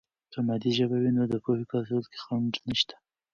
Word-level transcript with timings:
که 0.31 0.39
مادي 0.47 0.71
ژبه 0.77 0.97
وي، 1.01 1.11
نو 1.17 1.23
د 1.31 1.33
پوهې 1.43 1.63
په 1.69 1.75
رسولو 1.81 2.09
کې 2.11 2.19
خنډ 2.25 2.53
نشته. 2.67 2.95